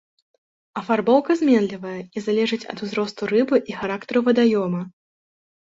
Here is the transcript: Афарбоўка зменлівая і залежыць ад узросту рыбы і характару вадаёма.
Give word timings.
Афарбоўка 0.79 1.31
зменлівая 1.41 1.99
і 2.19 2.23
залежыць 2.29 2.61
ад 2.73 2.77
узросту 2.87 3.31
рыбы 3.33 3.63
і 3.73 3.79
характару 3.83 4.19
вадаёма. 4.31 4.81